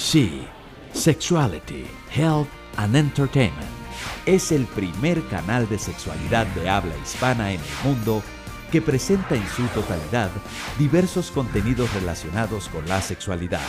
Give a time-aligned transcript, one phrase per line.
[0.00, 0.48] She,
[0.94, 3.68] Sexuality, Health and Entertainment.
[4.24, 8.22] Es el primer canal de sexualidad de habla hispana en el mundo
[8.72, 10.30] que presenta en su totalidad
[10.78, 13.60] diversos contenidos relacionados con la sexualidad,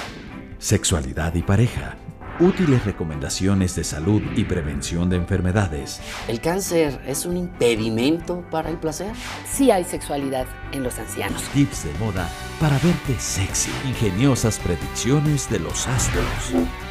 [0.58, 1.98] sexualidad y pareja,
[2.42, 6.02] útiles recomendaciones de salud y prevención de enfermedades.
[6.28, 9.14] ¿El cáncer es un impedimento para el placer?
[9.50, 11.42] Sí hay sexualidad en los ancianos.
[11.54, 12.28] Tips de moda
[12.60, 16.26] para verte sexy, ingeniosas predicciones de los astros,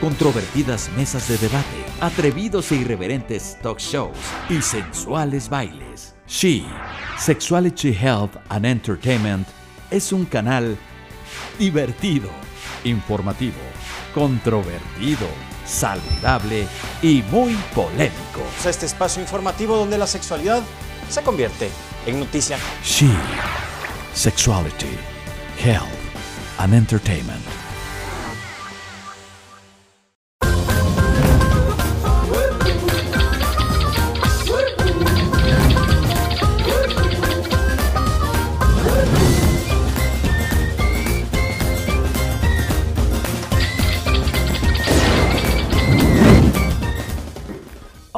[0.01, 4.17] controvertidas mesas de debate, atrevidos e irreverentes talk shows
[4.49, 6.15] y sensuales bailes.
[6.29, 6.65] She,
[7.19, 9.49] Sexuality Health and Entertainment,
[9.91, 10.77] es un canal
[11.59, 12.31] divertido,
[12.85, 13.59] informativo,
[14.15, 15.27] controvertido,
[15.67, 16.67] saludable
[17.03, 18.43] y muy polémico.
[18.67, 20.63] Este espacio informativo donde la sexualidad
[21.09, 21.71] se convierte
[22.07, 22.59] en noticia.
[22.85, 23.11] She,
[24.15, 24.99] Sexuality,
[25.63, 25.89] Health
[26.59, 27.70] and Entertainment.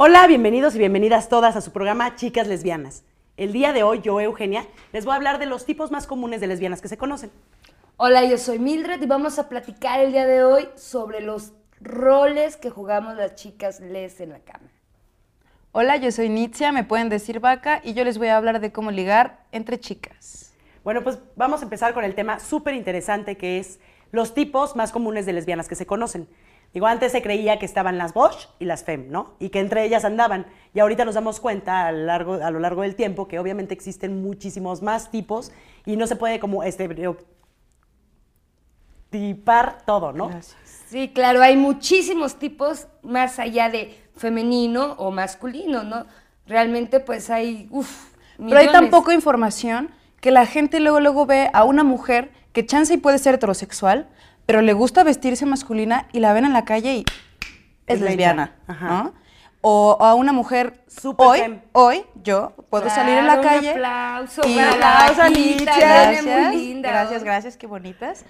[0.05, 3.05] Hola, bienvenidos y bienvenidas todas a su programa Chicas Lesbianas.
[3.37, 6.41] El día de hoy, yo, Eugenia, les voy a hablar de los tipos más comunes
[6.41, 7.31] de lesbianas que se conocen.
[7.95, 12.57] Hola, yo soy Mildred y vamos a platicar el día de hoy sobre los roles
[12.57, 14.69] que jugamos las chicas les en la cama.
[15.71, 18.73] Hola, yo soy Nitzia, me pueden decir vaca y yo les voy a hablar de
[18.73, 20.53] cómo ligar entre chicas.
[20.83, 23.79] Bueno, pues vamos a empezar con el tema súper interesante que es
[24.11, 26.27] los tipos más comunes de lesbianas que se conocen.
[26.73, 29.35] Digo, antes se creía que estaban las Bosch y las Fem, ¿no?
[29.39, 30.47] Y que entre ellas andaban.
[30.73, 33.75] Y ahorita nos damos cuenta a lo largo, a lo largo del tiempo que obviamente
[33.75, 35.51] existen muchísimos más tipos
[35.85, 37.27] y no se puede como estereotipar
[39.85, 40.31] todo, ¿no?
[40.87, 46.07] Sí, claro, hay muchísimos tipos más allá de femenino o masculino, ¿no?
[46.47, 51.51] Realmente pues hay, uff, Pero hay tan poca información que la gente luego, luego ve
[51.53, 54.07] a una mujer que chance y puede ser heterosexual,
[54.45, 57.05] pero le gusta vestirse masculina y la ven en la calle y
[57.87, 58.55] es Es lesbiana.
[59.65, 61.61] O a una mujer, Súper hoy, fem.
[61.71, 65.65] hoy, yo puedo salir en la calle Un aplauso, y para aplauso a la Nitzia,
[65.65, 66.89] Vaquita, viene gracias, muy linda.
[66.89, 68.25] gracias, gracias, qué bonitas.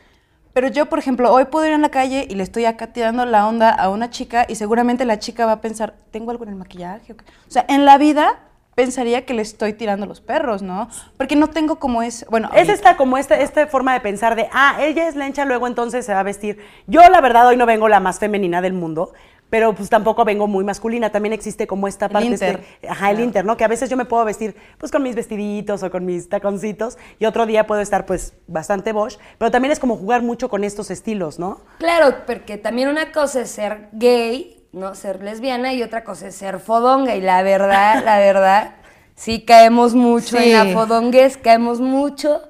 [0.54, 3.26] Pero yo, por ejemplo, hoy puedo ir en la calle y le estoy acá tirando
[3.26, 6.52] la onda a una chica y seguramente la chica va a pensar, ¿tengo algo en
[6.52, 7.14] el maquillaje?
[7.14, 7.26] o qué?".
[7.48, 8.38] O sea, en la vida
[8.76, 10.90] pensaría que le estoy tirando los perros, ¿no?
[11.18, 14.50] Porque no tengo como es, bueno, Es esta como esta, esta forma de pensar de,
[14.52, 16.58] ah, ella es lencha, luego entonces se va a vestir.
[16.88, 19.14] Yo la verdad hoy no vengo la más femenina del mundo,
[19.50, 21.12] pero pues tampoco vengo muy masculina.
[21.12, 22.62] También existe como esta parte, inter.
[22.76, 23.56] este- ajá, el inter, ¿no?
[23.56, 26.98] Que a veces yo me puedo vestir pues con mis vestiditos o con mis taconcitos
[27.20, 30.64] y otro día puedo estar pues bastante bosch, pero también es como jugar mucho con
[30.64, 31.62] estos estilos, ¿no?
[31.78, 34.96] Claro, porque también una cosa es ser gay, ¿no?
[34.96, 37.16] Ser lesbiana y otra cosa es ser fodonga.
[37.16, 38.72] Y la verdad, la verdad,
[39.16, 40.52] sí caemos mucho Sí.
[40.52, 42.42] en la fodonguez, caemos mucho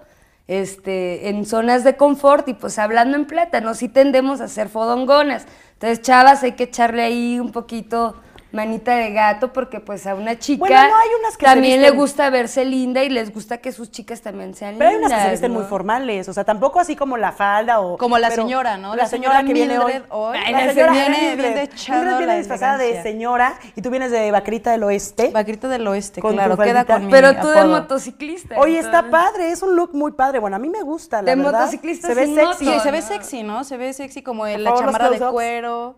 [0.47, 3.73] este, en zonas de confort y pues hablando en plata, ¿no?
[3.75, 5.45] Sí tendemos a ser fodongonas.
[5.73, 8.15] Entonces, chavas, hay que echarle ahí un poquito
[8.53, 11.81] manita de gato porque pues a una chica Bueno, no, hay unas que se también
[11.81, 14.95] le visten- gusta verse linda y les gusta que sus chicas también sean Pero hay
[14.95, 15.11] lindas.
[15.11, 15.59] unas que se visten ¿no?
[15.59, 17.97] muy formales, o sea, tampoco así como la falda o...
[17.97, 18.95] Como la pero señora, ¿no?
[18.95, 19.85] La, señora, que viene hoy.
[19.93, 20.37] Mildred hoy.
[20.39, 21.69] La la señora viene bien Mildred.
[21.89, 25.31] Mildred viene disfrazada de señora y tú vienes de Vaquerita del Oeste.
[25.31, 28.55] Vaquerita del Oeste, Con claro, queda con mi Pero tú de motociclista.
[28.59, 30.37] Oye, está padre, es un look muy padre.
[30.39, 31.59] Bueno, a mí me gusta, la De verdad.
[31.61, 32.79] motociclista Se ve sexy.
[32.79, 33.63] Se ve sexy, ¿no?
[33.63, 35.95] Se ve sexy como la chamarra de cuero,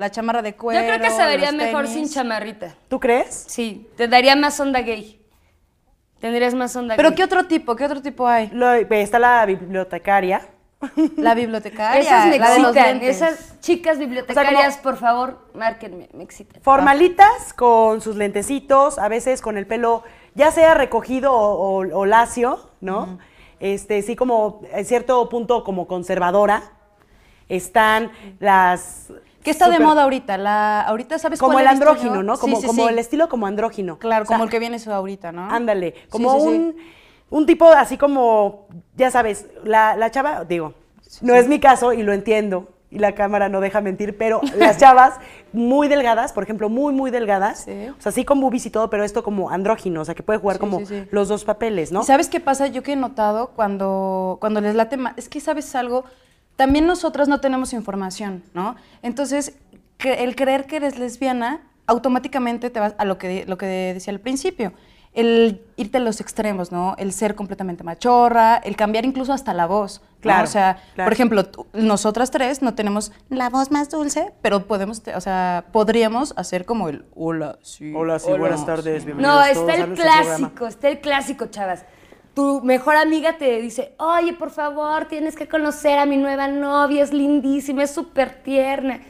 [0.00, 0.80] la chamarra de cuero.
[0.80, 1.92] Yo creo que se vería mejor tenis.
[1.92, 2.74] sin chamarrita.
[2.88, 3.44] ¿Tú crees?
[3.48, 5.20] Sí, te daría más onda gay.
[6.20, 7.16] Tendrías más onda Pero gay.
[7.16, 7.76] ¿qué otro tipo?
[7.76, 8.48] ¿Qué otro tipo hay?
[8.52, 10.40] Lo- está la bibliotecaria.
[11.16, 13.02] La bibliotecaria, Esas me la de los excitan.
[13.02, 16.62] Esas chicas bibliotecarias, por favor, márquenme, me excitan.
[16.62, 20.02] Formalitas con sus lentecitos, a veces con el pelo
[20.34, 23.18] ya sea recogido o, o- o lacio, ¿no?
[23.58, 26.62] Este, sí como en cierto punto como conservadora.
[27.50, 30.36] Están las ¿Qué está de moda ahorita?
[30.36, 32.22] La, ahorita, ¿sabes Como cuál el he visto andrógino, yo?
[32.22, 32.38] ¿no?
[32.38, 32.88] Como, sí, como sí.
[32.88, 33.98] el estilo como andrógino.
[33.98, 35.50] Claro, O sea, como el que viene eso ahorita, ¿no?
[35.50, 36.76] Ándale, como un,
[37.30, 38.66] un tipo así como,
[38.96, 40.74] ya sabes, la, la chava, digo,
[41.22, 44.76] no es mi caso y lo entiendo, y la cámara no deja mentir, pero las
[44.78, 45.14] chavas
[45.52, 47.88] muy delgadas, por ejemplo, muy, muy delgadas, Sí.
[47.88, 50.38] o sea, sí con boobies y todo, pero esto como andrógino, o sea, que puede
[50.40, 51.04] jugar Sí, como sí.
[51.10, 52.02] los dos papeles, ¿no?
[52.02, 52.66] ¿Y sabes qué pasa?
[52.66, 56.04] Yo que he notado cuando, cuando les late más, es que sabes algo,
[56.60, 58.76] también nosotras no tenemos información, ¿no?
[59.00, 59.54] Entonces,
[60.04, 63.64] el creer que eres lesbiana, automáticamente te vas a lo que, lo que
[63.94, 64.74] decía al principio,
[65.14, 66.96] el irte a los extremos, ¿no?
[66.98, 70.20] El ser completamente machorra, el cambiar incluso hasta la voz, ¿no?
[70.20, 71.06] Claro, O sea, claro.
[71.06, 75.20] por ejemplo, tú- nosotras tres no tenemos la voz más dulce, pero podemos, te- o
[75.22, 77.90] sea, podríamos hacer como el hola, sí.
[77.96, 81.86] Hola, sí, buenas tardes, bienvenidos No, todos está a el clásico, está el clásico, chavas.
[82.34, 87.02] Tu mejor amiga te dice, oye, por favor, tienes que conocer a mi nueva novia,
[87.02, 89.00] es lindísima, es súper tierna.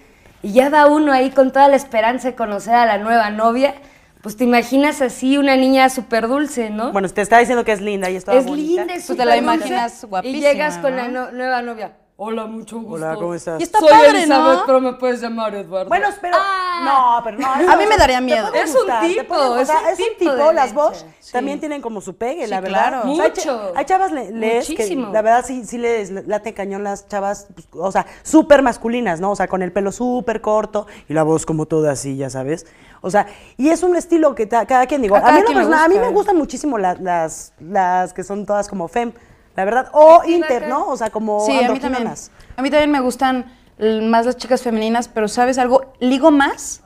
[0.42, 3.74] Y ya va uno ahí con toda la esperanza de conocer a la nueva novia.
[4.22, 6.92] Pues te imaginas así una niña súper dulce, ¿no?
[6.92, 8.82] Bueno, te está diciendo que es linda y es toda es bonita.
[8.82, 11.92] linda, es Pues te la imaginas Y guapísima, llegas con la nueva novia.
[12.22, 12.96] Hola, mucho gusto.
[12.96, 13.58] Hola, ¿cómo estás?
[13.58, 14.66] Y está Soy padre, Elizabeth, ¿no?
[14.66, 15.88] pero me puedes llamar Eduardo.
[15.88, 16.82] Bueno, pero Ah.
[17.18, 17.46] no, pero no.
[17.72, 18.50] A mí me daría te miedo.
[18.50, 20.32] puede Es un gustar, te tipo, puede- o es sea, un es un tipo tipo,
[20.48, 20.74] de las leche.
[20.74, 21.32] Bosch Sí.
[21.32, 22.78] también tienen como su pegue, Sí, la verdad.
[22.90, 23.10] claro.
[23.10, 23.72] O sea, hay, Mucho.
[23.74, 25.12] hay chavas le- les que Muchísimo.
[25.14, 29.30] la verdad sí, sí les late cañón las chavas, pues, o sea, súper masculinas, ¿no?
[29.30, 32.66] O sea, con el pelo súper corto y la voz como toda así, ya sabes.
[33.00, 35.16] O sea, y es un estilo que ta- cada quien digo.
[35.16, 36.14] A A, cada mí, en lo quien le personal, a mí me gusta.
[36.16, 39.10] gustan muchísimo las, las, las que son todas como fem,
[39.56, 39.88] la verdad.
[39.92, 40.68] O inter.
[40.68, 40.86] ¿no?
[40.88, 42.08] O sea, como Sí, a mí también.
[42.08, 45.92] A mí también me gustan más las chicas femeninas, pero ¿sabes algo?
[46.00, 46.82] Ligo más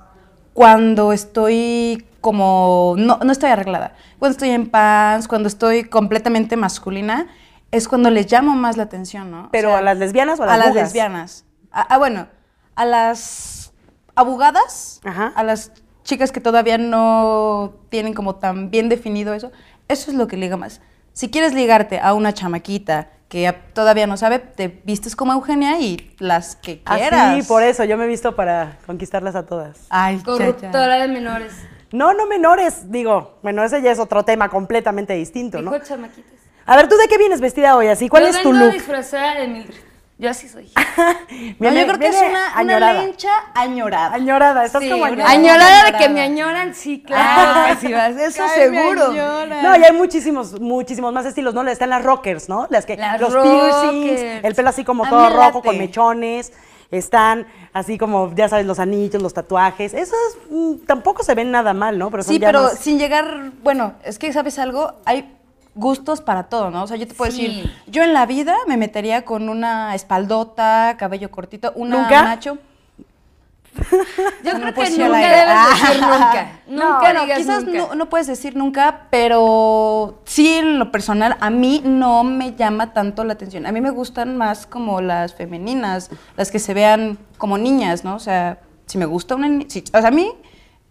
[0.52, 2.94] cuando estoy como...
[2.96, 3.94] No, no estoy arreglada.
[4.18, 7.26] Cuando estoy en pants, cuando estoy completamente masculina,
[7.70, 9.44] es cuando les llamo más la atención, ¿no?
[9.46, 11.44] O Pero sea, a las lesbianas o a las A las lesbianas.
[11.72, 12.28] Ah, ah, bueno,
[12.76, 13.72] a las
[14.14, 15.32] abogadas, Ajá.
[15.34, 15.72] a las
[16.04, 19.50] chicas que todavía no tienen como tan bien definido eso,
[19.88, 20.80] eso es lo que liga más.
[21.14, 25.78] Si quieres ligarte a una chamaquita que ya todavía no sabe, te vistes como Eugenia
[25.80, 27.30] y las que quieras.
[27.32, 29.86] Así, Ah, por eso, yo me he visto para conquistarlas a todas.
[29.90, 30.18] Ay.
[30.18, 31.52] Corruptora de menores.
[31.92, 35.72] No, no menores, digo, bueno, ese ya es otro tema completamente distinto, ¿no?
[35.72, 36.32] Dijo chamaquitas.
[36.66, 38.08] A ver, ¿tú de qué vienes vestida hoy así?
[38.08, 38.72] ¿Cuál Yo es tu vengo look?
[38.74, 39.74] disfrazada de Mildred.
[40.16, 40.70] Yo así soy.
[40.76, 44.14] No, Viene- yo creo que es una, una lencha añorada.
[44.14, 45.30] Añorada, estás Sí, como añorada.
[45.30, 49.08] añorada de que me añoran, sí, claro, que sí vas, eso Ay, seguro.
[49.12, 51.66] No, y hay muchísimos, muchísimos más estilos, ¿no?
[51.66, 52.68] Están las rockers, ¿no?
[52.70, 53.74] Las que, Las los rockers.
[53.90, 56.52] piercings, el pelo así como A todo rojo con mechones.
[56.92, 59.94] Están así como, ya sabes, los anillos, los tatuajes.
[59.94, 60.16] Esos
[60.48, 62.08] mm, tampoco se ven nada mal, ¿no?
[62.12, 65.33] Pero son Sí, pero sin llegar, bueno, es que sabes algo, hay
[65.74, 66.84] gustos para todo, ¿no?
[66.84, 67.46] O sea, yo te puedo Sí.
[67.46, 72.22] decir, yo en la vida me metería con una espaldota, cabello cortito, una ¿Nunca?
[72.22, 72.58] macho.
[74.44, 76.60] Yo No creo que nunca debes decir nunca.
[76.68, 77.78] No, Nunca digas quizás nunca.
[77.78, 82.92] No, no puedes decir nunca, pero sí en lo personal a mí no me llama
[82.92, 83.66] tanto la atención.
[83.66, 88.14] A mí me gustan más como las femeninas, las que se vean como niñas, ¿no?
[88.14, 90.30] O sea, si me gusta una niña, o sea, a mí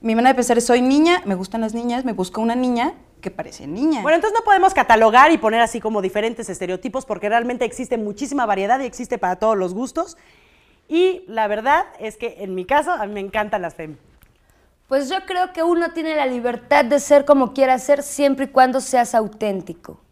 [0.01, 2.94] mi manera de pensar es soy niña, me gustan las niñas, me busco una niña
[3.23, 4.03] que parece niña.
[4.03, 8.45] Bueno, entonces no podemos catalogar y poner así como diferentes estereotipos porque realmente existe muchísima
[8.45, 10.17] variedad y existe para todos los gustos.
[10.87, 13.97] Y la verdad es que en mi caso a mí me encantan las fem.
[14.87, 18.49] Pues yo creo que uno tiene la libertad de ser como quiera ser siempre y
[18.49, 20.02] cuando seas auténtico.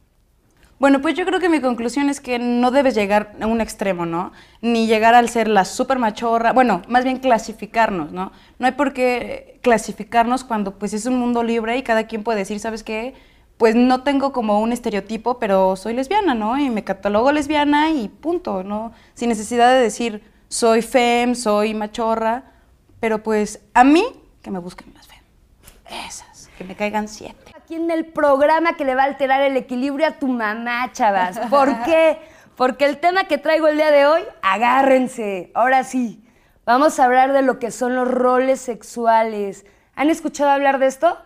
[0.81, 4.07] Bueno, pues yo creo que mi conclusión es que no debes llegar a un extremo,
[4.07, 4.31] ¿no?
[4.61, 8.31] Ni llegar al ser la super machorra, bueno, más bien clasificarnos, ¿no?
[8.57, 12.39] No hay por qué clasificarnos cuando pues es un mundo libre y cada quien puede
[12.39, 13.13] decir, ¿sabes qué?
[13.57, 16.57] Pues no tengo como un estereotipo, pero soy lesbiana, ¿no?
[16.57, 18.91] Y me catalogo lesbiana y punto, ¿no?
[19.13, 22.53] Sin necesidad de decir, soy fem, soy machorra,
[22.99, 24.03] pero pues a mí,
[24.41, 25.21] que me busquen las fem.
[26.07, 27.50] Esas, que me caigan siete.
[27.71, 31.39] En el programa que le va a alterar el equilibrio a tu mamá, chavas.
[31.49, 32.19] ¿Por qué?
[32.57, 35.51] Porque el tema que traigo el día de hoy, agárrense.
[35.55, 36.21] Ahora sí,
[36.65, 39.65] vamos a hablar de lo que son los roles sexuales.
[39.95, 41.17] ¿Han escuchado hablar de esto?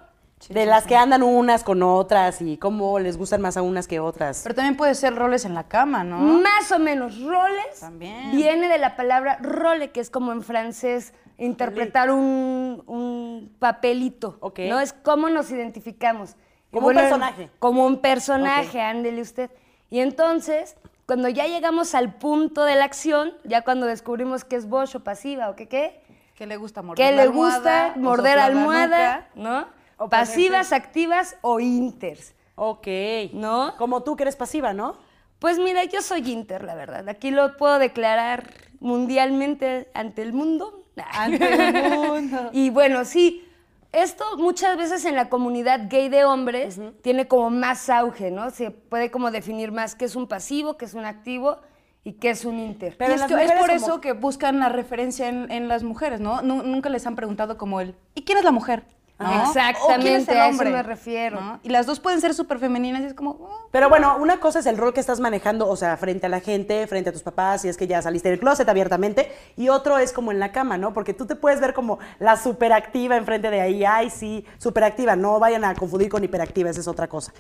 [0.49, 3.99] de las que andan unas con otras y cómo les gustan más a unas que
[3.99, 4.41] otras.
[4.43, 6.17] Pero también puede ser roles en la cama, ¿no?
[6.19, 7.19] Más o menos.
[7.21, 8.31] Roles También.
[8.35, 14.39] viene de la palabra role, que es como en francés interpretar un, un papelito.
[14.57, 14.79] ¿No?
[14.79, 16.35] Es cómo nos identificamos.
[16.71, 17.49] Como un personaje.
[17.59, 19.49] Como un personaje, ándele usted.
[19.89, 20.75] Y entonces,
[21.05, 25.03] cuando ya llegamos al punto de la acción, ya cuando descubrimos que es bosch o
[25.03, 26.01] pasiva o que qué,
[26.35, 29.29] que le gusta morder que le gusta morder almohada.
[29.35, 29.67] ¿no?
[29.97, 32.33] O Pasivas, activas o inters.
[32.55, 32.87] Ok.
[33.33, 33.75] ¿No?
[33.77, 34.97] Como tú que eres pasiva, ¿no?
[35.39, 37.07] Pues mira, yo soy Inter, la verdad.
[37.09, 38.49] Aquí lo puedo declarar
[38.79, 40.84] mundialmente ante el mundo.
[41.13, 42.49] Ante el mundo.
[42.53, 43.43] y bueno, sí,
[43.91, 48.49] esto muchas veces en la comunidad gay de hombres tiene como más auge, ¿no?
[48.51, 51.59] Se puede como definir más qué es un pasivo, qué es un activo
[52.03, 52.95] y qué es un Inter.
[52.97, 55.83] Pero y es, que es por como- eso que buscan la referencia en, en las
[55.83, 56.41] mujeres, ¿no?
[56.41, 58.85] Nu- Nunca les han preguntado como el, ¿y quién es la mujer?
[59.17, 59.43] ¿No?
[59.47, 60.71] Exactamente, ¿O quién es el a eso hombre?
[60.71, 61.39] me refiero.
[61.39, 61.59] ¿No?
[61.63, 63.69] Y las dos pueden ser súper femeninas y es como, "Oh".
[63.71, 66.41] Pero bueno, una cosa es el rol que estás manejando, o sea, frente a la
[66.41, 69.97] gente, frente a tus papás, si es que ya saliste del closet abiertamente, y otro
[69.99, 70.91] es como en la cama, ¿no?
[70.91, 75.39] Porque tú te puedes ver como la superactiva enfrente de ahí, ay, sí, superactiva, no
[75.39, 77.31] vayan a confundir con hiperactiva, esa es otra cosa.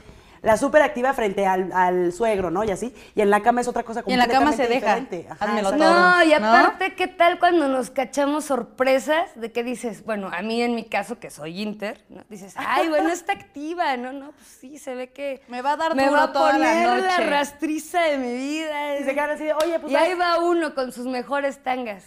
[0.45, 2.63] La súper activa frente al, al suegro, ¿no?
[2.63, 2.93] Y así.
[3.15, 4.95] Y en la cama es otra cosa Y en la cama se completamente deja.
[4.99, 5.27] diferente.
[5.31, 5.83] Ajá, Házmelo exacto.
[5.85, 5.99] todo.
[5.99, 6.35] No, y ¿no?
[6.35, 10.85] aparte, ¿qué tal cuando nos cachamos sorpresas de que dices, bueno, a mí en mi
[10.85, 12.23] caso que soy Inter, ¿no?
[12.29, 15.77] dices, ay, bueno, está activa, no, no, pues sí, se ve que Me va a
[15.77, 17.29] dar me duro va a toda la poner la, noche".
[17.29, 18.99] rastriza de mi vida.
[18.99, 22.03] Y se quedan así de, oye, pues y ahí va uno con sus mejores tangas,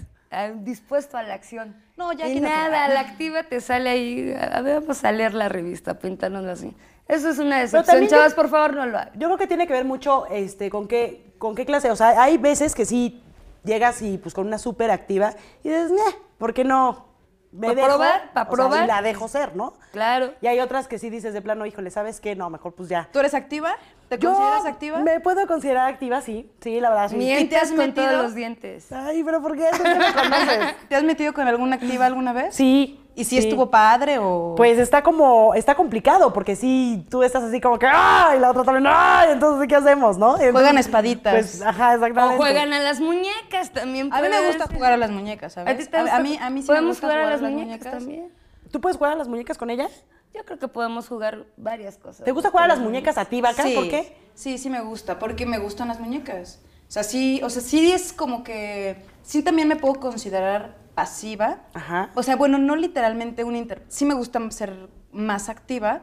[0.57, 1.75] dispuesto a la acción.
[1.97, 5.49] No, ya Y nada, la activa te sale ahí, a ver, vamos a leer la
[5.49, 6.77] revista, pintándola así.
[7.09, 9.13] Eso es una decepción, también yo- chavas, por favor, no lo hagan.
[9.19, 11.91] Yo creo que tiene que ver mucho este, con, qué, con qué clase.
[11.91, 13.23] O sea, hay veces que sí
[13.65, 15.33] llegas y pues con una súper activa
[15.65, 17.07] y dices, "Neh, ¿por qué no?
[17.51, 18.31] Me ¿Pa dejo, probar?
[18.35, 18.85] ¿Pa o sea, probar?
[18.85, 19.73] y la dejo ser, ¿no?
[19.91, 20.35] Claro.
[20.43, 22.37] Y hay otras que sí dices de plano, híjole, ¿sabes qué?
[22.37, 23.09] No, mejor pues ya.
[23.11, 23.75] ¿Tú eres activa?
[24.11, 24.99] ¿Te Yo consideras activa?
[24.99, 26.51] Me puedo considerar activa, sí.
[26.61, 27.17] Sí, la verdad, sí.
[27.17, 28.07] Mientes has con metido?
[28.07, 28.93] todos los dientes.
[28.93, 29.67] Ay, pero ¿por qué?
[29.75, 30.77] ¿Tú que me conoces?
[30.91, 32.55] ¿Te has metido con alguna activa alguna vez?
[32.55, 33.03] Sí.
[33.19, 34.55] ¿Y si estuvo padre o...?
[34.57, 38.39] Pues está como, está complicado, porque sí, tú estás así como que, ¡ay!
[38.39, 39.31] Y la otra también, ¡ay!
[39.33, 40.35] Entonces, ¿qué hacemos, no?
[40.35, 41.35] Entonces, Juegan espaditas.
[41.35, 42.37] Pues, ajá, O exactamente.
[42.37, 44.13] juegan a las muñecas también.
[44.13, 44.77] A mí me gusta ser.
[44.77, 45.75] jugar a las muñecas, ¿sabes?
[45.75, 46.17] ¿A ti te A, gusta?
[46.17, 48.33] a mí, a mí sí me ¿Podemos gusta jugar a las muñecas, también?
[48.71, 49.89] ¿Tú puedes jugar a las muñecas con ella?
[50.33, 52.25] Yo creo que podemos jugar varias cosas.
[52.25, 53.65] ¿Te gusta jugar a las muñecas a ti, Vaca?
[53.65, 54.17] Sí, ¿Por qué?
[54.35, 56.61] Sí, sí me gusta, porque me gustan las muñecas.
[56.89, 59.03] O sea, sí, o sea, sí es como que...
[59.25, 61.59] Sí también me puedo considerar pasiva.
[61.75, 62.11] Ajá.
[62.17, 63.85] O sea, bueno, no literalmente un inter...
[63.87, 66.03] Sí me gusta ser más activa,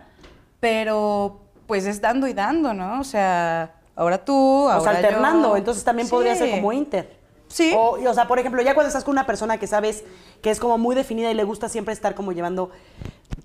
[0.61, 3.01] pero pues es dando y dando, ¿no?
[3.01, 5.49] O sea, ahora tú, ahora O sea, alternando.
[5.49, 5.57] yo.
[5.57, 7.17] Entonces también podría ser como Inter.
[7.49, 7.73] Sí.
[7.77, 10.05] O, y, o sea, por ejemplo, ya cuando estás con una persona que sabes
[10.41, 12.71] que es como muy definida y le gusta siempre estar como llevando,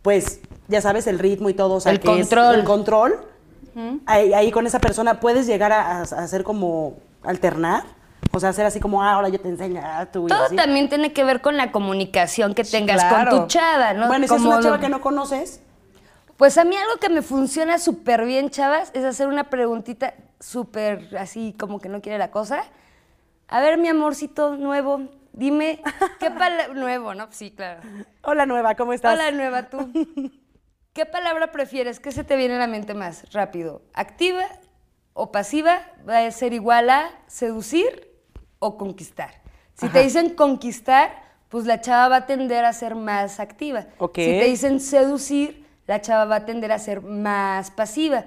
[0.02, 1.74] pues, ya sabes, el ritmo y todo.
[1.74, 2.54] O sea, El que es control.
[2.54, 3.26] el control.
[4.06, 7.82] ahí, ahí con esa persona puedes llegar a, a hacer como alternar.
[8.32, 10.56] O sea, hacer así como, ah, ahora yo te enseño, ah, tú Todo así.
[10.56, 13.30] también tiene que ver con la comunicación que tengas claro.
[13.30, 14.06] con tu chava, ¿no?
[14.06, 15.62] Bueno, y si es una chava lo- que no conoces,
[16.36, 21.14] Pues a mí algo que me funciona súper bien, chavas, es hacer una preguntita súper
[21.18, 22.62] así como que no quiere la cosa.
[23.48, 25.82] A ver, mi amorcito nuevo, dime,
[26.18, 26.68] ¿qué palabra...
[26.72, 27.26] Nuevo, ¿no?
[27.30, 27.80] Sí, claro.
[28.22, 29.12] hola nueva, ¿cómo estás?
[29.12, 29.90] Hola, nueva, tú.
[30.94, 32.00] ¿Qué palabra prefieres?
[32.00, 33.82] ¿Qué se te viene a la mente más rápido?
[33.92, 34.44] ¿Activa
[35.12, 35.80] o pasiva?
[36.08, 38.09] ¿Va a ser igual a seducir
[38.60, 39.30] o conquistar?
[39.74, 41.10] Si te dicen conquistar,
[41.48, 43.86] pues la chava va a tender a ser más activa.
[43.98, 48.24] Si te dicen seducir, la chava va a tender a ser más pasiva.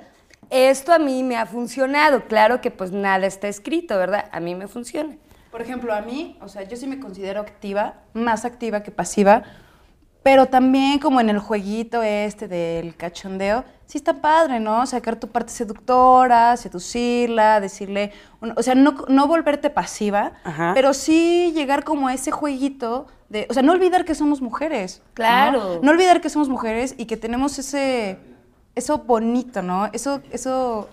[0.50, 2.26] Esto a mí me ha funcionado.
[2.28, 4.26] Claro que pues nada está escrito, ¿verdad?
[4.32, 5.16] A mí me funciona.
[5.52, 9.44] Por ejemplo, a mí, o sea, yo sí me considero activa, más activa que pasiva,
[10.24, 14.86] pero también como en el jueguito este del cachondeo, sí está padre, ¿no?
[14.86, 18.12] Sacar tu parte seductora, seducirla, decirle,
[18.56, 20.72] o sea, no, no volverte pasiva, Ajá.
[20.74, 25.02] pero sí llegar como a ese jueguito de, o sea, no olvidar que somos mujeres.
[25.14, 25.80] Claro.
[25.82, 28.20] No olvidar que somos mujeres y que tenemos ese,
[28.76, 29.90] eso bonito, ¿no?
[29.94, 30.90] Eso, eso,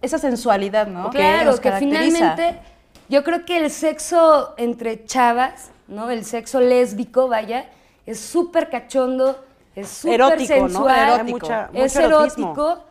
[0.00, 1.10] esa sensualidad, ¿no?
[1.10, 2.04] Claro, nos que caracteriza.
[2.04, 2.60] finalmente
[3.08, 6.10] yo creo que el sexo entre chavas, ¿no?
[6.10, 7.66] El sexo lésbico, vaya,
[8.04, 9.44] es súper cachondo,
[9.80, 10.68] es súper Erótico, ¿no?
[10.68, 12.84] sensual, Hay mucha- es erótico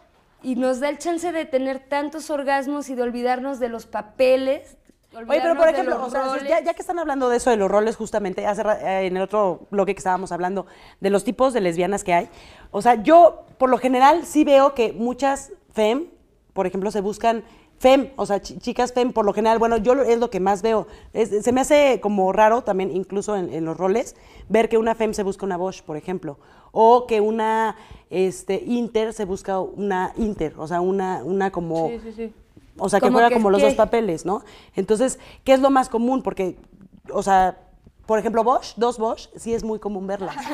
[0.43, 4.77] y nos da el chance de tener tantos orgasmos y de olvidarnos de los papeles.
[5.13, 7.71] Oye, pero por ejemplo, o sea, ya, ya que están hablando de eso, de los
[7.71, 10.67] roles, justamente, hace eh, en el otro bloque que estábamos hablando,
[10.99, 12.29] de los tipos de lesbianas que hay,
[12.71, 16.07] o sea, yo por lo general sí veo que muchas fem,
[16.53, 17.43] por ejemplo, se buscan
[17.79, 20.61] fem, o sea, chi- chicas fem, por lo general, bueno, yo es lo que más
[20.61, 20.87] veo.
[21.13, 24.15] Es- se me hace como raro también, incluso en, en los roles,
[24.49, 26.37] ver que una fem se busca una Bosch, por ejemplo,
[26.71, 27.75] o que una
[28.09, 31.89] este, inter se busca una inter, o sea, una, una como...
[31.89, 32.33] Sí, sí, sí.
[32.79, 34.43] O sea, que que- como los que- dos papeles, ¿no?
[34.75, 36.21] Entonces, ¿qué es lo más común?
[36.21, 36.55] Porque,
[37.11, 37.57] o sea,
[38.07, 40.35] por ejemplo, Bosch, dos Bosch, sí es muy común verlas.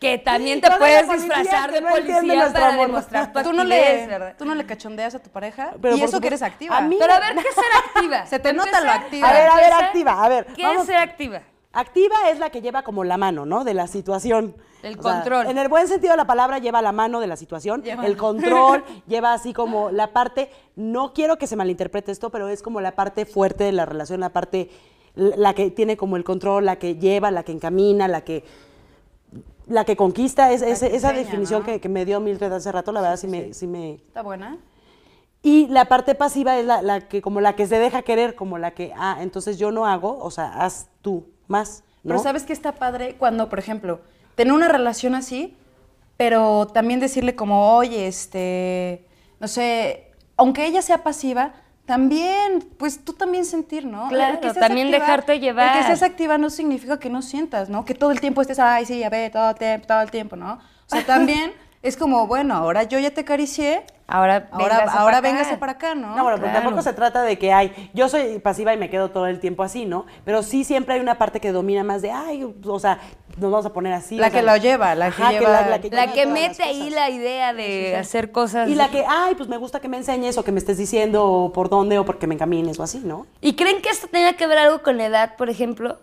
[0.00, 2.86] Que también te puedes policía disfrazar de no policía para amor.
[2.88, 4.34] demostrar tu Tú no, le, ¿verdad?
[4.36, 5.74] tú no le cachondeas a tu pareja.
[5.80, 6.76] Pero y eso que eres activa.
[6.78, 8.26] a mí- Pero a ver, ¿qué es ser activa?
[8.26, 9.28] Se te nota lo activa.
[9.28, 10.80] A ver, a ver, activa, a ver, ¿Qué vamos.
[10.82, 11.42] es ser activa?
[11.72, 13.62] Activa es la que lleva como la mano, ¿no?
[13.62, 14.56] De la situación.
[14.82, 15.46] El O sea, control.
[15.46, 17.84] en el buen sentido de la palabra lleva la mano de la situación.
[17.86, 22.60] El control lleva así como la parte, no quiero que se malinterprete esto, pero es
[22.60, 24.68] como la parte fuerte de la relación, la parte,
[25.14, 28.44] la que tiene como el control, la que lleva, la que encamina, la que
[29.66, 31.66] la que conquista, es, es- que esa enseña, definición ¿no?
[31.66, 34.58] que, que me dio Mildred hace rato, la verdad sí, me, sí me, Está buena.
[35.42, 38.58] y la parte pasiva es la, la que como la que se deja querer, como
[38.58, 42.08] la que, ah, entonces yo no hago, o sea, haz tú más, ¿no?
[42.10, 43.14] Pero ¿sabes qué está padre?
[43.18, 44.00] Cuando, por ejemplo,
[44.34, 45.56] tener una relación así,
[46.16, 49.06] pero también decirle como, oye, este,
[49.40, 51.54] no sé, aunque ella sea pasiva,
[51.84, 54.08] también, pues tú también sentir, ¿no?
[54.08, 55.76] Claro, que también dejarte llevar.
[55.76, 57.84] El que seas activa no significa que no sientas, ¿no?
[57.84, 60.36] Que todo el tiempo estés, ay, sí, a ver, todo el tiempo, todo el tiempo,
[60.36, 60.54] ¿no?
[60.54, 65.12] O sea, también es como, bueno, ahora yo ya te acaricié, ahora Ahora, véngase ahora
[65.12, 65.20] pa' acá.
[65.20, 66.14] véngase para acá, ¿no?
[66.16, 66.60] No, bueno, pero Claro.
[66.60, 69.62] tampoco se trata de que hay, yo soy pasiva y me quedo todo el tiempo
[69.62, 70.06] así, ¿no?
[70.24, 72.98] Pero sí siempre hay una parte que domina más de, ay, o sea,
[73.38, 74.16] nos vamos a poner así.
[74.16, 77.54] La sea, que lo lleva, la que ajá, lleva- la, que mete ahí la idea
[77.54, 78.68] de hacer cosas.
[78.68, 81.24] Y la que, ay, pues me gusta que me enseñes o que me estés diciendo
[81.24, 83.26] o por dónde o porque me encamines o así, ¿no?
[83.40, 85.98] ¿Y creen que esto tenga que ver algo con la edad, por ejemplo?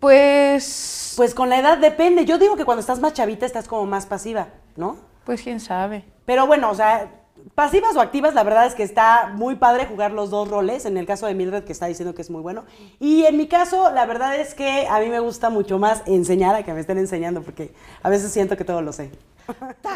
[0.00, 2.24] Pues, Pues con la edad depende.
[2.24, 4.96] Yo digo que cuando estás más chavita estás como más pasiva, ¿no?
[5.24, 6.04] Pues quién sabe.
[6.24, 7.10] Pero bueno, o sea,
[7.54, 10.84] pasivas o activas, la verdad es que está muy padre jugar los dos roles.
[10.86, 12.64] En el caso de Mildred, que está diciendo que es muy bueno.
[13.00, 16.54] Y en mi caso, la verdad es que a mí me gusta mucho más enseñar
[16.54, 19.10] a que me estén enseñando, porque a veces siento que todo lo sé.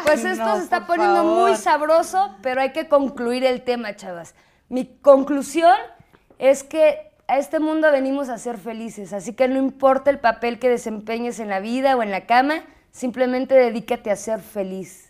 [0.03, 1.49] Pues esto no, se está poniendo favor.
[1.49, 4.35] muy sabroso, pero hay que concluir el tema, chavas.
[4.69, 5.75] Mi conclusión
[6.37, 10.59] es que a este mundo venimos a ser felices, así que no importa el papel
[10.59, 15.06] que desempeñes en la vida o en la cama, simplemente dedícate a ser feliz.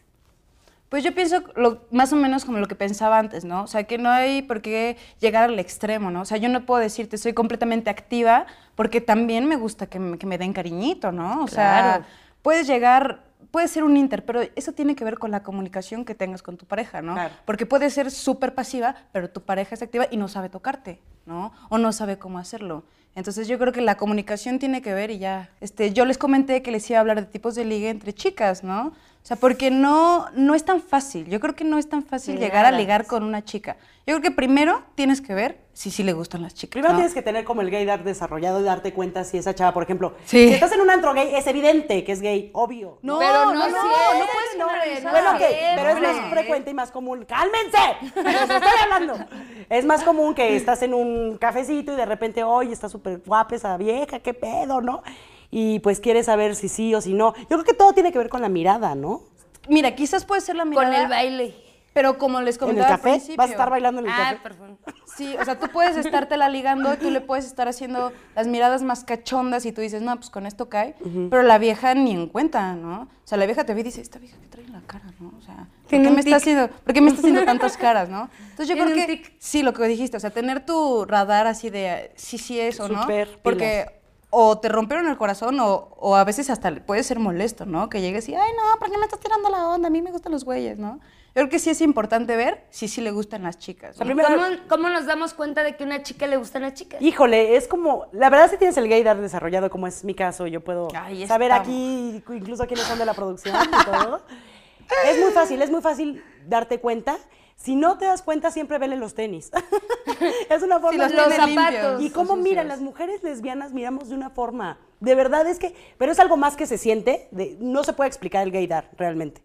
[0.90, 3.64] Pues yo pienso lo- más o menos como lo que pensaba antes, ¿no?
[3.64, 6.22] O sea, que no hay por qué llegar al extremo, ¿no?
[6.22, 10.18] O sea, yo no puedo decirte soy completamente activa porque también me gusta que me,
[10.18, 11.44] que me den cariñito, ¿no?
[11.44, 12.06] O sea,
[12.42, 16.16] puedes llegar, puede ser un inter, pero eso tiene que ver con la comunicación que
[16.16, 17.16] tengas con tu pareja, ¿no?
[17.16, 17.34] Claro.
[17.44, 21.52] Porque puedes ser súper pasiva, pero tu pareja es activa y no sabe tocarte, ¿no?
[21.70, 22.86] O no sabe cómo hacerlo.
[23.14, 25.50] Entonces yo creo que la comunicación tiene que ver y ya.
[25.60, 28.64] Este, yo les comenté que les iba a hablar de tipos de liga entre chicas,
[28.64, 28.94] ¿no?
[29.28, 31.26] O sea, porque no, no es tan fácil.
[31.28, 33.76] Yo creo que no es tan fácil llegar a ligar con una chica.
[34.06, 36.72] Yo creo que primero tienes que ver si sí le gustan las chicas.
[36.72, 37.00] Primero ¿no?
[37.00, 40.16] tienes que tener como el gaydar desarrollado y darte cuenta si esa chava, por ejemplo,
[40.24, 40.48] Sí.
[40.48, 43.00] si estás en un antro gay, es evidente que es gay, obvio.
[43.02, 45.12] No, Pero no no, no, siempre, no puedes no, generalizar.
[45.12, 45.74] Bueno, ok, siempre.
[45.76, 47.26] pero es más frecuente y más común.
[47.26, 48.14] ¡Cálmense!
[48.16, 49.26] Pero os estoy hablando.
[49.70, 53.58] Es más común que estás en un cafecito y de repente, oye, está súper guapa
[53.58, 55.04] esa vieja, qué pedo, ¿no?
[55.52, 57.34] Y pues quieres saber si sí o si no.
[57.36, 59.22] Yo creo que todo tiene que ver con la mirada, ¿no?
[59.70, 60.88] Mira, quizás puede ser la mirada.
[60.88, 61.56] Con el baile.
[61.94, 63.38] Pero como les En el comentaba al café, principio.
[63.38, 64.40] vas a estar bailando en el Ah, café.
[64.44, 64.92] perfecto.
[65.16, 69.04] Sí, o sea, tú puedes estártela ligando, tú le puedes estar haciendo las miradas más
[69.04, 70.94] cachondas y tú dices, no, pues con esto cae,
[71.32, 73.02] pero la vieja ni en cuenta, ¿no?
[73.04, 75.06] O sea, la vieja te ve y dice, esta vieja que trae en la cara,
[75.20, 75.34] ¿no?
[75.40, 78.30] O sea, ¿por qué, me está haciendo, ¿por qué me está haciendo tantas caras, no?
[78.52, 82.12] Entonces yo creo que sí, lo que dijiste, o sea, tener tu radar así de
[82.16, 83.97] sí, sí es o no, Súper porque
[84.30, 87.90] o te rompieron el corazón o, o a veces hasta puede ser molesto, ¿no?
[87.90, 89.88] Que llegues y, ay, no, ¿por qué me estás tirando la onda?
[89.88, 91.00] A mí me gustan los güeyes, ¿no?
[91.28, 93.98] Yo creo que sí es importante ver si sí le gustan las chicas.
[94.00, 94.06] ¿no?
[94.06, 97.00] primera- ¿Cómo, cómo nos damos cuenta de que a una chica le gustan las chicas?
[97.02, 100.62] Híjole, es como, la verdad si tienes el gaydar desarrollado, como es mi caso, yo
[100.64, 104.22] puedo Ahí saber aquí incluso quiénes son de la producción y todo.
[105.06, 107.18] es muy fácil, es muy fácil darte cuenta.
[107.58, 109.52] Si no te das cuenta, siempre vele los tenis.
[110.50, 112.02] es una forma los de- Los tiene zapatos.
[112.02, 112.44] Y cómo sucios.
[112.44, 114.78] miran, las mujeres lesbianas miramos de una forma.
[115.00, 118.08] De verdad es que, pero es algo más que se siente, de- no se puede
[118.08, 119.42] explicar el gaydar realmente.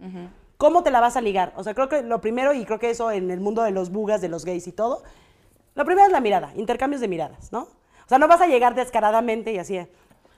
[0.59, 1.53] ¿Cómo te la vas a ligar?
[1.57, 3.90] O sea, creo que lo primero, y creo que eso en el mundo de los
[3.90, 5.03] bugas, de los gays y todo,
[5.75, 7.62] lo primero es la mirada, intercambios de miradas, ¿no?
[7.62, 9.81] O sea, no vas a llegar descaradamente y así.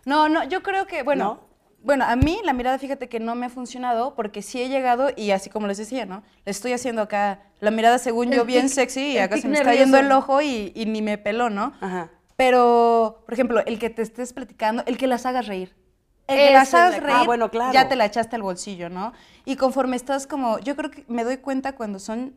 [0.07, 1.41] No, no, yo creo que, bueno, ¿No?
[1.85, 5.11] Bueno, a mí la mirada, fíjate que no me ha funcionado porque sí he llegado
[5.15, 6.23] y así como les decía, ¿no?
[6.45, 9.75] Le estoy haciendo acá la mirada según yo bien sexy y acá se me está
[9.75, 11.73] yendo el ojo y, y ni me peló, ¿no?
[11.81, 12.09] Ajá.
[12.37, 15.75] Pero, por ejemplo, el que te estés platicando, el que las hagas reír.
[16.27, 17.73] El que las hagas la reír, Ah, bueno, claro.
[17.73, 19.13] ya te la echaste al bolsillo, ¿no?
[19.45, 22.35] Y conforme estás como, yo creo que me doy cuenta cuando son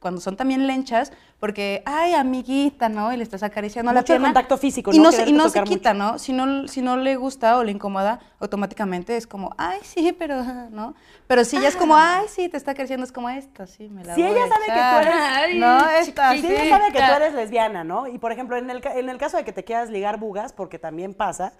[0.00, 3.12] cuando son también lenchas, porque, ay, amiguita, ¿no?
[3.12, 4.28] Y le estás acariciando la Mucho el pierna.
[4.28, 5.04] contacto físico, Y ¿no?
[5.04, 6.18] no, se, y no se quita, ¿no?
[6.18, 6.66] Si ¿no?
[6.68, 10.94] Si no le gusta o le incomoda, automáticamente es como, ay, sí, pero, ajá", ¿no?
[11.26, 14.04] Pero si ya es como, ay, sí, te está acariciando, es como esta, sí, me
[14.04, 15.02] la Si voy ella a sabe que tú echar".
[15.02, 18.06] eres- Ay, No, esta, Si ella sabe que tú eres lesbiana, ¿no?
[18.06, 20.78] Y por ejemplo, en el, en el caso de que te quieras ligar bugas, porque
[20.78, 21.52] también pasa,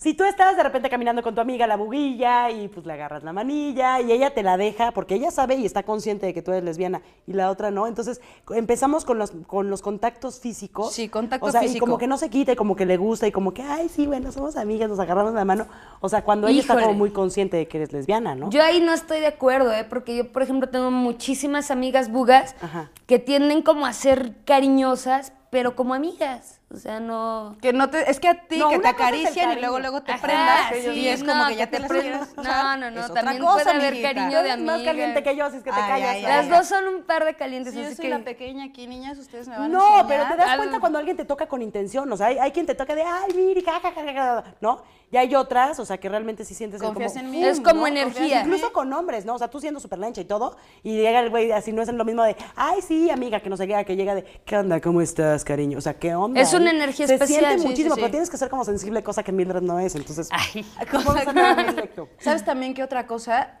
[0.00, 3.24] si tú estás de repente caminando con tu amiga la buguilla y pues le agarras
[3.24, 6.40] la manilla y ella te la deja porque ella sabe y está consciente de que
[6.40, 8.20] tú eres lesbiana y la otra no, entonces
[8.54, 10.92] empezamos con los, con los contactos físicos.
[10.92, 11.84] Sí, contacto o sea, Y físico.
[11.84, 14.06] como que no se quita y como que le gusta y como que, ay, sí,
[14.06, 15.66] bueno, somos amigas, nos agarramos la mano.
[16.00, 18.50] O sea, cuando ella está como muy consciente de que eres lesbiana, ¿no?
[18.50, 19.82] Yo ahí no estoy de acuerdo, ¿eh?
[19.82, 22.92] porque yo, por ejemplo, tengo muchísimas amigas bugas Ajá.
[23.06, 26.60] que tienden como a ser cariñosas, pero como amigas.
[26.70, 27.56] O sea, no...
[27.62, 30.12] Que no te, es que a ti No, que te acarician y luego luego te
[30.12, 32.36] Ajá, prendas sí, y es como no, que ya te, las prendas.
[32.36, 34.14] No, no, no, también cosa, puede haber amiguita.
[34.14, 36.08] cariño de Eres más caliente que yo, así es que te Ay, callas.
[36.16, 36.28] ay, ¿no?
[36.28, 38.10] ay, Las dos son un par de calientes, Si yo así soy que...
[38.10, 40.80] la pequeña aquí, niñas, ustedes me van a No, pero te das cuenta no.
[40.80, 42.12] cuando alguien te toca con intención.
[42.12, 44.82] O sea, hay, hay quien te toca de, ay, ja", ¿no?
[45.10, 47.42] Y hay otras, o sea, que realmente sí sientes Confías como, en mí.
[47.42, 47.86] Es como ¿no?
[47.86, 48.42] energía.
[48.42, 49.36] Incluso con hombres, ¿no?
[49.36, 51.88] O sea, tú siendo súper lancha y todo, y llega el güey así, no es
[51.90, 54.82] lo mismo de, ay, sí, amiga, que no sé qué, que llega de, ¿qué onda?
[54.82, 55.78] ¿Cómo estás, cariño?
[55.78, 56.40] O sea, ¿qué onda?
[56.40, 58.00] Es una energía Se especial, siente sí, sí, muchísimo, sí.
[58.00, 60.28] pero tienes que ser como sensible, cosa que Mildred no es, entonces...
[60.30, 60.64] Ay.
[60.90, 62.08] ¿Cómo vas a tener un efecto?
[62.18, 63.58] ¿Sabes también qué otra cosa?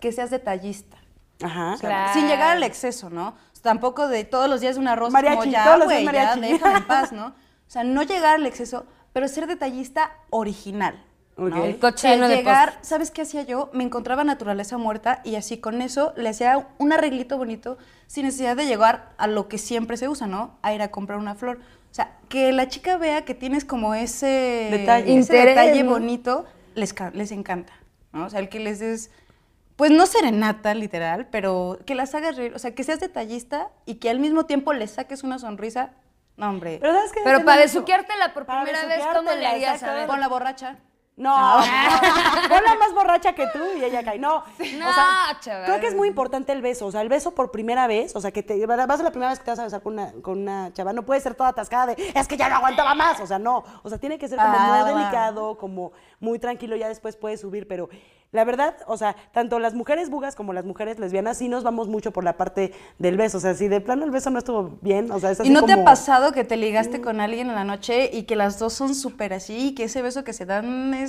[0.00, 0.96] Que seas detallista.
[1.42, 1.74] Ajá.
[1.74, 2.12] O sea, Claro.
[2.14, 3.34] Sin llegar al exceso, ¿no?
[3.62, 6.36] Tampoco de todos los días un arroz Mariachi, como ya, todos los días güey, ya,
[6.36, 6.52] mariachi.
[6.52, 7.26] déjame en paz, ¿no?
[7.26, 11.04] O sea, no llegar al exceso, pero ser detallista original.
[11.38, 11.46] ¿No?
[11.46, 11.64] Ok.
[11.64, 12.88] El coche lleno de llegar, postres.
[12.88, 13.70] ¿sabes qué hacía yo?
[13.72, 18.56] Me encontraba naturaleza muerta y así con eso le hacía un arreglito bonito sin necesidad
[18.56, 20.58] de llegar a lo que siempre se usa, ¿no?
[20.62, 21.60] A ir a comprar una flor.
[21.90, 25.04] O sea, que la chica vea que tienes como ese Detalle.
[25.04, 25.90] ese Interés, detalle ¿no?
[25.90, 27.72] bonito, les, les encanta,
[28.12, 28.26] ¿no?
[28.26, 29.10] O sea, el que les des,
[29.76, 33.96] pues no serenata, literal, pero que las hagas reír, o sea, que seas detallista y
[33.96, 35.92] que al mismo tiempo les saques una sonrisa,
[36.36, 37.20] no, hombre, Pero ¿sabes qué?
[37.24, 39.82] Pero para besuqueártela por primera vez, ¿cómo le harías?
[40.06, 40.76] Con la borracha.
[41.18, 41.64] No, no.
[42.48, 44.18] Ponla más borracha que tú y ella cae.
[44.18, 44.44] No,
[44.78, 45.64] No, o sea, chaval.
[45.66, 46.86] creo que es muy importante el beso.
[46.86, 49.30] O sea, el beso por primera vez, o sea, que te vas a la primera
[49.30, 51.50] vez que te vas a besar con una, con una chava, no puede ser toda
[51.50, 53.20] atascada de, es que ya no aguantaba más.
[53.20, 53.64] O sea, no.
[53.82, 57.40] O sea, tiene que ser como Ah, muy delicado, como muy tranquilo, ya después puedes
[57.40, 57.88] subir, pero
[58.30, 61.88] la verdad, o sea, tanto las mujeres bugas como las mujeres lesbianas sí nos vamos
[61.88, 63.38] mucho por la parte del beso.
[63.38, 65.52] O sea, si de plano el beso no estuvo bien, o sea, es así ¿Y
[65.52, 68.58] no te ha pasado que te ligaste con alguien en la noche y que las
[68.58, 71.07] dos son súper así y que ese beso que se dan es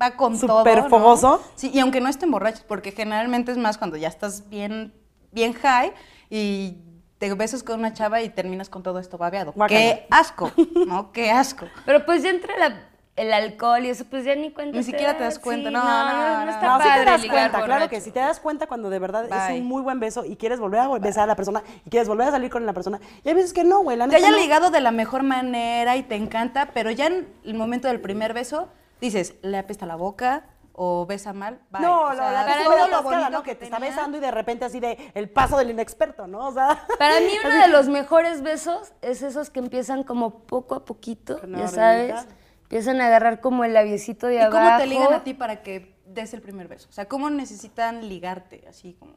[0.00, 0.88] va con todo, ¿Súper ¿no?
[0.90, 1.42] fogoso?
[1.56, 4.92] Sí, y aunque no estén borrachos, porque generalmente es más cuando ya estás bien,
[5.32, 5.92] bien high
[6.30, 6.78] y
[7.18, 9.52] te besas con una chava y terminas con todo esto babeado.
[9.52, 9.80] Guácala.
[9.80, 10.52] ¡Qué asco!
[10.86, 11.10] ¿No?
[11.12, 11.66] ¡Qué asco!
[11.86, 12.84] Pero pues ya entre la-
[13.16, 14.76] el alcohol y eso, pues ya ni cuenta.
[14.78, 16.50] Ni siquiera te das cuenta, no, no, no, no, no.
[16.52, 19.00] está No, sí padre te das cuenta, claro que sí, te das cuenta cuando de
[19.00, 19.60] verdad es Bye.
[19.60, 22.28] un muy buen beso y quieres volver a besar a la persona y quieres volver
[22.28, 23.00] a salir con la persona.
[23.24, 24.36] Y hay veces que no, güey, la Te haya no.
[24.36, 28.34] ligado de la mejor manera y te encanta, pero ya en el momento del primer
[28.34, 28.68] beso
[29.00, 31.60] dices, le apesta la boca o besa mal.
[31.70, 31.82] bye.
[31.82, 33.42] No, O sea, la mí de lo bonito ¿no?
[33.42, 36.46] Que te está besando y de repente así de el paso del inexperto, ¿no?
[36.46, 36.86] O sea.
[36.98, 41.40] Para mí uno de los mejores besos es esos que empiezan como poco a poquito,
[41.46, 42.26] ya sabes.
[42.62, 44.58] Empiezan a agarrar como el labiecito de ¿Y abajo.
[44.58, 46.88] cómo te ligan a ti para que des el primer beso?
[46.90, 48.64] O sea, ¿cómo necesitan ligarte?
[48.68, 49.14] Así como...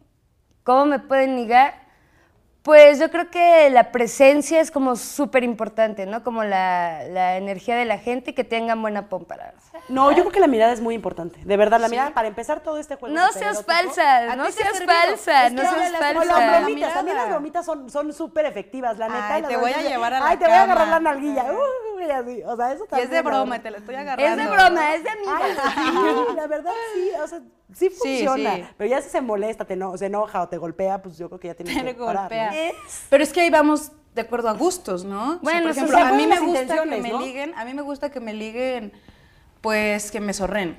[0.63, 1.90] ¿Cómo me pueden ligar?
[2.63, 6.23] Pues yo creo que la presencia es como súper importante, ¿no?
[6.23, 9.35] Como la, la energía de la gente y que tengan buena pompa.
[9.89, 11.39] No, yo creo que la mirada es muy importante.
[11.43, 13.15] De verdad, la mirada, para empezar todo este juego.
[13.15, 16.59] No seas falsa, ¿A no seas falsa, Es no seas como las la falsa.
[16.59, 19.33] bromitas, también las bromitas son son súper efectivas, la neta.
[19.33, 20.99] Ay, te voy a llevar a la Ay, te voy a agarrar cama".
[20.99, 21.45] la nalguilla.
[22.19, 23.09] Así, o sea, eso Y también.
[23.09, 24.43] es de broma, y te la estoy Es agarrando.
[24.43, 25.39] de broma, es de amiga.
[25.41, 25.53] Ay,
[26.29, 27.39] sí, la verdad sí, o sea,
[27.73, 28.55] sí funciona.
[28.55, 28.63] sí.
[28.77, 31.39] Pero ya si se molesta, te no, se enoja o te golpea, pues yo creo
[31.39, 32.21] que ya tiene Te que le parar, ¿no?
[32.21, 32.53] golpea.
[33.09, 35.23] Pero es que ahí vamos de acuerdo a gustos, ¿no?
[35.23, 37.21] O sea, Bueno, por eso ejemplo, a mí me gusta que me ¿no?
[37.21, 38.91] liguen, a mí me gusta que me liguen,
[39.61, 40.77] pues, que me sorren.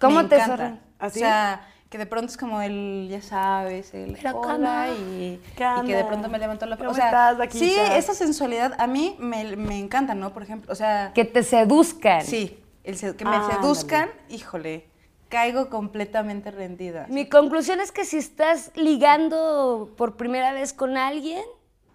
[0.00, 0.56] ¿Cómo Me te encanta.
[0.56, 0.80] sorren?
[0.98, 1.18] ¿Así?
[1.20, 5.64] O sea, que de pronto es como el, ya sabes, el Pero hola y, ¿Qué
[5.82, 8.86] y que de pronto me levantó la ¿Cómo O sea, estás, sí, esa sensualidad a
[8.86, 10.32] mí me, me encanta, ¿no?
[10.32, 12.24] Por ejemplo, o sea, Que te seduzcan.
[12.24, 13.54] sí, el que me Ándale.
[13.54, 14.86] seduzcan, híjole,
[15.32, 17.06] caigo completamente rendida.
[17.08, 21.42] Mi conclusión es que si estás ligando por primera vez con alguien,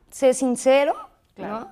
[0.10, 0.95] sé sincero,
[1.36, 1.71] ¿no?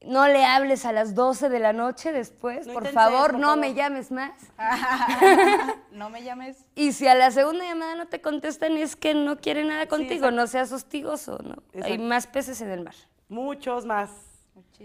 [0.00, 3.48] No le hables a las 12 de la noche después, No por favor, por no
[3.48, 3.58] favor.
[3.58, 4.32] me llames más.
[5.92, 6.64] no me llames.
[6.74, 10.30] Y si a la segunda llamada no te contestan es que no quieren nada contigo,
[10.30, 11.62] no seas hostigoso, ¿no?
[11.84, 12.94] Hay más peces en el mar.
[13.28, 14.10] Muchos más.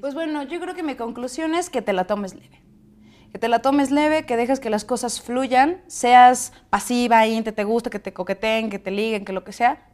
[0.01, 2.61] Pues bueno, yo creo que mi conclusión es que te la tomes leve.
[3.31, 7.63] Que te la tomes leve, que dejes que las cosas fluyan, seas pasiva, inte, te
[7.63, 9.85] gusta que te coqueteen, que te liguen, que lo que sea,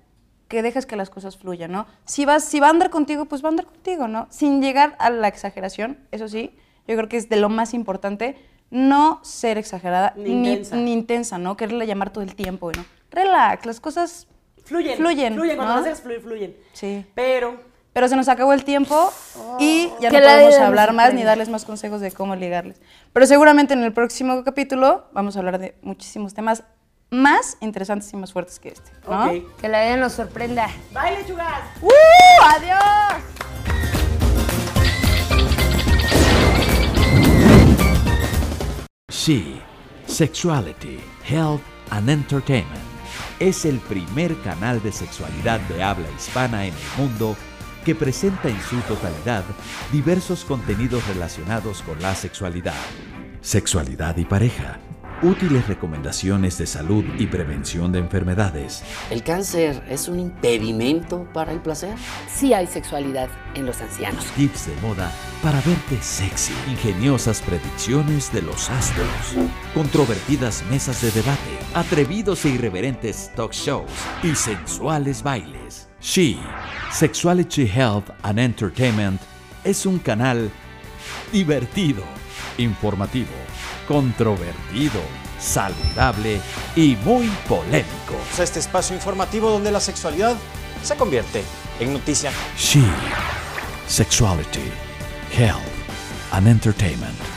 [0.48, 1.86] que dejes que las cosas fluyan, ¿no?
[2.06, 4.28] Si, vas, si va a andar contigo, pues va a andar contigo, ¿no?
[4.30, 6.56] Sin llegar a la exageración, eso sí,
[6.88, 8.38] yo creo que es de lo más importante,
[8.69, 10.76] no ser exagerada Ni ni, intensa.
[10.76, 11.58] ni intensa, ¿no?
[11.58, 12.86] Quererle llamar todo el tiempo, ¿no?
[13.12, 14.28] Relax, las cosas
[14.65, 14.98] Fluyen.
[14.98, 16.58] Fluyen, Fluyen, cuando las haces fluir, fluyen.
[16.74, 17.06] Sí.
[17.13, 17.60] Pero,
[17.95, 19.10] Pero se nos acabó el tiempo
[19.58, 22.81] y ya no podemos hablar más ni darles más consejos de cómo ligarles.
[23.13, 26.65] Pero seguramente en el próximo capítulo vamos a hablar de muchísimos temas
[27.10, 28.91] más interesantes y más fuertes que este.
[29.10, 29.27] ¿no?
[29.27, 29.62] ok.
[29.62, 30.67] Que la vida nos sorprenda.
[30.91, 31.62] ¡Bye, lechugas!
[31.81, 31.89] ¡Uh!
[32.58, 33.23] ¡Adiós!
[39.10, 39.62] She,
[40.05, 42.95] Sexuality, Health and Entertainment
[43.39, 47.36] es el primer canal de sexualidad de habla hispana en el mundo
[47.86, 49.45] que presenta en su totalidad
[49.91, 52.74] diversos contenidos relacionados con la sexualidad,
[53.41, 54.80] sexualidad y pareja,
[55.21, 61.60] útiles recomendaciones de salud y prevención de enfermedades, ¿El cáncer es un impedimento para el
[61.60, 61.95] placer?
[62.34, 64.26] Sí hay sexualidad en los ancianos.
[64.36, 65.12] tips de moda
[65.43, 69.36] para verte sexy, ingeniosas predicciones de los astros,
[69.76, 73.91] controvertidas mesas de debate, atrevidos e irreverentes talk shows.
[74.24, 75.54] Y sensuales bailes.
[76.05, 76.37] She,
[76.91, 79.19] Sexuality Health and Entertainment
[79.63, 80.51] es un canal
[81.31, 82.03] divertido,
[82.59, 83.33] informativo,
[83.87, 85.01] controvertido
[85.39, 86.39] saludable
[86.75, 88.21] y muy polémico.
[88.37, 90.37] Este espacio informativo donde la sexualidad
[90.83, 91.43] se convierte
[91.79, 92.31] en noticia.
[92.55, 92.83] She,
[93.87, 94.71] Sexuality,
[95.35, 95.57] Health
[96.31, 97.35] and Entertainment.